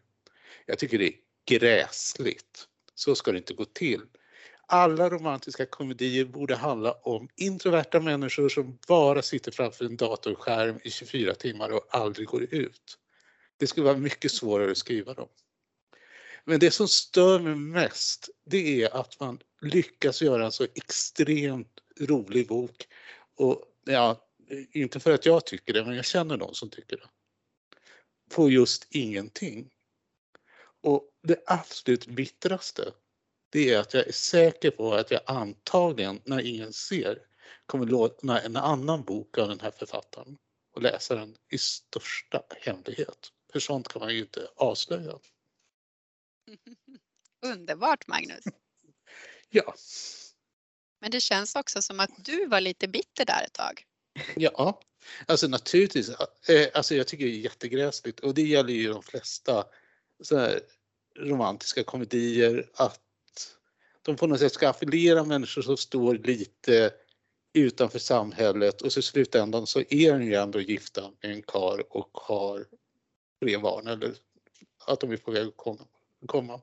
Jag 0.66 0.80
tycker 0.80 1.00
det 1.00 1.08
är 1.08 1.16
gräsligt. 1.46 2.68
Så 2.96 3.16
ska 3.16 3.32
det 3.32 3.38
inte 3.38 3.54
gå 3.54 3.66
till. 3.66 4.02
Alla 4.68 5.10
romantiska 5.10 5.66
komedier 5.66 6.26
borde 6.26 6.56
handla 6.56 6.92
om 6.92 7.30
introverta 7.36 8.00
människor 8.00 8.50
som 8.50 8.78
bara 8.88 9.22
sitter 9.22 9.52
framför 9.52 9.86
en 9.86 9.98
datorskärm 9.98 10.80
i 10.84 10.92
24 10.92 11.36
timmar 11.36 11.70
och 11.70 11.88
aldrig 11.90 12.28
går 12.28 12.44
ut. 12.44 12.98
Det 13.58 13.68
skulle 13.68 13.86
vara 13.86 13.98
mycket 13.98 14.32
svårare 14.32 14.72
att 14.72 14.78
skriva 14.78 15.14
dem. 15.14 15.28
Men 16.46 16.60
det 16.60 16.72
som 16.72 16.88
stör 16.88 17.40
mig 17.40 17.56
mest, 17.56 18.30
det 18.46 18.84
är 18.84 18.96
att 18.96 19.20
man 19.20 19.40
lyckas 19.62 20.22
göra 20.22 20.46
en 20.46 20.52
så 20.52 20.64
extremt 20.64 21.80
rolig 22.00 22.48
bok. 22.48 22.88
Och 23.36 23.64
ja, 23.86 24.28
inte 24.72 25.00
för 25.00 25.12
att 25.12 25.26
jag 25.26 25.46
tycker 25.46 25.74
det, 25.74 25.86
men 25.86 25.96
jag 25.96 26.06
känner 26.06 26.38
någon 26.38 26.56
som 26.56 26.70
tycker 26.70 26.98
det. 26.98 27.10
På 28.36 28.50
just 28.50 28.88
ingenting. 28.90 29.70
Och 30.84 31.10
det 31.24 31.44
absolut 31.46 32.08
bittraste, 32.08 32.92
det 33.56 33.74
är 33.74 33.80
att 33.80 33.94
jag 33.94 34.08
är 34.08 34.12
säker 34.12 34.72
på 34.72 34.94
att 34.94 35.12
jag 35.12 35.22
antagligen, 35.26 36.22
när 36.26 36.40
ingen 36.40 36.74
ser, 36.74 37.22
kommer 37.66 37.86
låna 37.86 38.42
en 38.42 38.56
annan 38.56 39.04
bok 39.04 39.38
av 39.38 39.48
den 39.48 39.60
här 39.60 39.72
författaren 39.72 40.38
och 40.74 40.82
läsa 40.82 41.16
den 41.16 41.36
i 41.52 41.58
största 41.58 42.44
hemlighet. 42.62 43.32
För 43.52 43.60
sånt 43.60 43.88
kan 43.88 44.00
man 44.00 44.14
ju 44.14 44.20
inte 44.20 44.48
avslöja. 44.56 45.20
Underbart 47.46 48.08
Magnus! 48.08 48.44
ja. 49.50 49.76
Men 51.02 51.12
det 51.12 51.22
känns 51.22 51.56
också 51.56 51.82
som 51.82 52.00
att 52.00 52.26
du 52.26 52.48
var 52.48 52.62
lite 52.62 52.88
bitter 52.88 53.26
där 53.26 53.44
ett 53.46 53.54
tag. 53.54 53.86
Ja, 54.36 54.82
alltså 55.28 55.48
naturligtvis. 55.48 56.10
Eh, 56.50 56.68
alltså 56.74 56.96
jag 56.96 57.08
tycker 57.08 57.26
det 57.26 57.32
är 57.32 57.40
jättegräsligt 57.40 58.20
och 58.20 58.34
det 58.34 58.48
gäller 58.48 58.74
ju 58.74 58.94
de 58.94 59.04
flesta 59.04 59.66
romantiska 61.20 61.84
komedier 61.84 62.70
att 62.74 63.05
de 64.06 64.16
på 64.16 64.28
något 64.28 64.40
sätt 64.40 64.54
ska 64.54 64.70
affiliera 64.70 65.24
människor 65.24 65.62
som 65.62 65.78
står 65.78 66.16
lite 66.16 66.94
utanför 67.54 68.00
samhället 68.00 68.82
och 68.82 68.92
så 68.92 69.00
i 69.00 69.04
slutändan 69.04 69.68
så 69.68 69.80
är 69.80 70.12
de 70.12 70.24
ju 70.24 70.36
ändå 70.36 70.62
gifta 70.62 71.02
med 71.02 71.32
en 71.32 71.42
kar 71.42 71.98
och 71.98 72.10
har 72.14 72.66
tre 73.42 73.58
barn 73.58 73.88
eller 73.88 74.16
att 74.88 75.00
de 75.00 75.12
är 75.12 75.18
på 75.18 75.32
väg 75.32 75.48
att 75.48 75.58
komma. 76.26 76.62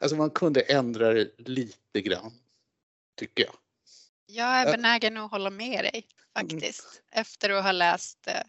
Alltså 0.00 0.16
man 0.16 0.30
kunde 0.30 0.60
ändra 0.60 1.12
det 1.12 1.30
lite 1.38 2.00
grann, 2.00 2.32
tycker 3.16 3.44
jag. 3.44 3.54
Jag 4.26 4.46
är 4.46 4.72
benägen 4.72 5.16
att 5.16 5.30
hålla 5.30 5.50
med 5.50 5.84
dig 5.84 6.06
faktiskt 6.34 7.02
mm. 7.02 7.20
efter 7.22 7.50
att 7.50 7.64
ha 7.64 7.72
läst 7.72 8.26
eh, 8.26 8.42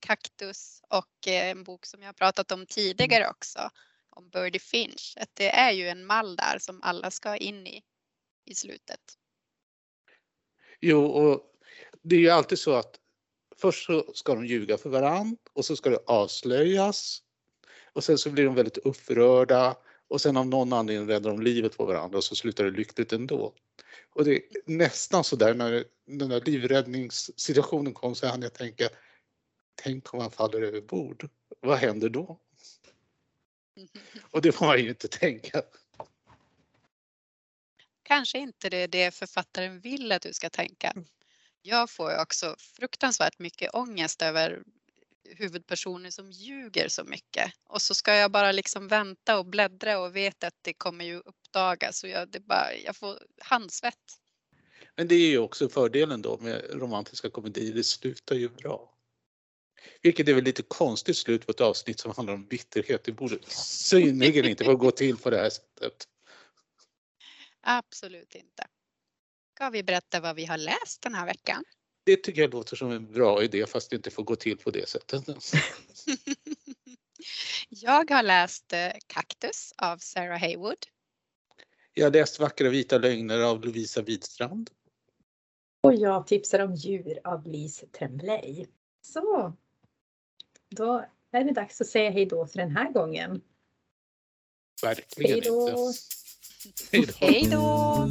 Kaktus 0.00 0.82
och 0.88 1.28
eh, 1.28 1.50
en 1.50 1.64
bok 1.64 1.86
som 1.86 2.02
jag 2.02 2.16
pratat 2.16 2.52
om 2.52 2.66
tidigare 2.66 3.24
mm. 3.24 3.30
också 3.30 3.70
om 4.16 4.28
Birdie 4.28 4.58
Finch. 4.60 5.14
Att 5.20 5.30
det 5.34 5.48
är 5.48 5.72
ju 5.72 5.88
en 5.88 6.06
mall 6.06 6.36
där 6.36 6.58
som 6.58 6.80
alla 6.82 7.10
ska 7.10 7.36
in 7.36 7.66
i 7.66 7.82
i 8.46 8.54
slutet. 8.54 9.00
Jo, 10.80 11.04
och 11.04 11.52
det 12.02 12.16
är 12.16 12.20
ju 12.20 12.30
alltid 12.30 12.58
så 12.58 12.74
att 12.74 13.00
först 13.56 13.86
så 13.86 14.12
ska 14.14 14.34
de 14.34 14.46
ljuga 14.46 14.78
för 14.78 14.90
varandra 14.90 15.38
och 15.52 15.64
så 15.64 15.76
ska 15.76 15.90
det 15.90 16.04
avslöjas 16.06 17.22
och 17.92 18.04
sen 18.04 18.18
så 18.18 18.30
blir 18.30 18.44
de 18.44 18.54
väldigt 18.54 18.78
upprörda 18.78 19.76
och 20.08 20.20
sen 20.20 20.36
av 20.36 20.46
någon 20.46 20.72
anledning 20.72 21.08
räddar 21.08 21.30
de 21.30 21.42
livet 21.42 21.76
på 21.76 21.86
varandra 21.86 22.18
och 22.18 22.24
så 22.24 22.34
slutar 22.34 22.64
det 22.64 22.70
lyckligt 22.70 23.12
ändå. 23.12 23.54
Och 24.10 24.24
det 24.24 24.36
är 24.36 24.42
nästan 24.66 25.24
så 25.24 25.36
där 25.36 25.54
när 25.54 25.84
den 26.06 26.28
där 26.28 26.40
livräddningssituationen 26.40 27.94
kom 27.94 28.14
så 28.14 28.26
hann 28.26 28.42
jag 28.42 28.54
tänka, 28.54 28.88
tänk 29.74 30.14
om 30.14 30.20
han 30.20 30.30
faller 30.30 30.62
över 30.62 30.80
bord, 30.80 31.28
vad 31.60 31.78
händer 31.78 32.08
då? 32.08 32.40
Och 34.30 34.42
det 34.42 34.52
får 34.52 34.66
man 34.66 34.78
ju 34.78 34.88
inte 34.88 35.08
tänka. 35.08 35.62
Kanske 38.02 38.38
inte 38.38 38.68
det 38.70 38.76
är 38.76 38.88
det 38.88 39.14
författaren 39.14 39.80
vill 39.80 40.12
att 40.12 40.22
du 40.22 40.32
ska 40.32 40.50
tänka. 40.50 40.94
Jag 41.62 41.90
får 41.90 42.20
också 42.20 42.56
fruktansvärt 42.58 43.38
mycket 43.38 43.74
ångest 43.74 44.22
över 44.22 44.62
huvudpersoner 45.24 46.10
som 46.10 46.30
ljuger 46.30 46.88
så 46.88 47.04
mycket 47.04 47.52
och 47.64 47.82
så 47.82 47.94
ska 47.94 48.14
jag 48.14 48.30
bara 48.30 48.52
liksom 48.52 48.88
vänta 48.88 49.38
och 49.38 49.46
bläddra 49.46 49.98
och 49.98 50.16
veta 50.16 50.46
att 50.46 50.58
det 50.62 50.74
kommer 50.74 51.04
ju 51.04 51.16
uppdagas 51.16 52.04
och 52.04 52.08
jag, 52.08 52.28
det 52.28 52.40
bara, 52.40 52.74
jag 52.84 52.96
får 52.96 53.18
handsvett. 53.38 54.20
Men 54.94 55.08
det 55.08 55.14
är 55.14 55.28
ju 55.28 55.38
också 55.38 55.68
fördelen 55.68 56.22
då 56.22 56.38
med 56.38 56.64
romantiska 56.70 57.30
komedier, 57.30 57.74
det 57.74 57.84
slutar 57.84 58.36
ju 58.36 58.48
bra. 58.48 58.95
Vilket 60.02 60.28
är 60.28 60.34
väl 60.34 60.44
lite 60.44 60.62
konstigt 60.62 61.16
slut 61.16 61.46
på 61.46 61.52
ett 61.52 61.60
avsnitt 61.60 62.00
som 62.00 62.12
handlar 62.16 62.34
om 62.34 62.46
bitterhet. 62.46 63.04
Det 63.04 63.12
borde 63.12 63.38
synnerligen 63.48 64.44
inte 64.44 64.64
få 64.64 64.76
gå 64.76 64.90
till 64.90 65.16
på 65.16 65.30
det 65.30 65.36
här 65.36 65.50
sättet. 65.50 66.08
Absolut 67.60 68.34
inte. 68.34 68.66
Ska 69.54 69.70
vi 69.70 69.82
berätta 69.82 70.20
vad 70.20 70.36
vi 70.36 70.44
har 70.44 70.58
läst 70.58 71.02
den 71.02 71.14
här 71.14 71.26
veckan? 71.26 71.64
Det 72.04 72.16
tycker 72.16 72.40
jag 72.40 72.52
låter 72.52 72.76
som 72.76 72.90
en 72.90 73.12
bra 73.12 73.42
idé 73.42 73.66
fast 73.66 73.90
det 73.90 73.96
inte 73.96 74.10
får 74.10 74.22
gå 74.22 74.36
till 74.36 74.58
på 74.58 74.70
det 74.70 74.88
sättet. 74.88 75.24
jag 77.68 78.10
har 78.10 78.22
läst 78.22 78.74
Kaktus 79.06 79.72
eh, 79.82 79.92
av 79.92 79.98
Sarah 79.98 80.40
Haywood. 80.40 80.86
Jag 81.94 82.06
har 82.06 82.12
läst 82.12 82.40
Vackra 82.40 82.68
vita 82.68 82.98
lögner 82.98 83.40
av 83.40 83.64
Lovisa 83.64 84.02
Widstrand. 84.02 84.70
Och 85.80 85.94
jag 85.94 86.26
tipsar 86.26 86.58
om 86.58 86.74
Djur 86.74 87.18
av 87.24 87.46
Lise 87.46 87.86
Tremblay. 87.86 88.66
Så, 89.02 89.52
då 90.70 91.04
är 91.32 91.44
det 91.44 91.52
dags 91.52 91.80
att 91.80 91.86
säga 91.86 92.10
hej 92.10 92.26
då 92.26 92.46
för 92.46 92.58
den 92.58 92.76
här 92.76 92.92
gången. 92.92 93.40
Verkligen 94.82 95.32
hej 95.32 95.40
då. 95.40 95.92
inte. 96.92 97.12
Hej 97.20 97.48
då. 97.50 98.08